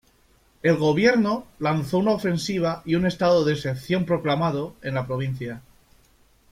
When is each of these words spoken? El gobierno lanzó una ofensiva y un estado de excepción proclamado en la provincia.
El 0.63 0.77
gobierno 0.77 1.45
lanzó 1.59 1.99
una 1.99 2.09
ofensiva 2.13 2.81
y 2.85 2.95
un 2.95 3.05
estado 3.05 3.45
de 3.45 3.53
excepción 3.53 4.03
proclamado 4.07 4.73
en 4.81 4.95
la 4.95 5.05
provincia. 5.05 5.61